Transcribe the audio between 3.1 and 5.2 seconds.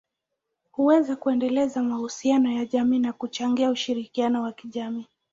kuchangia ushirikiano wa kijamii.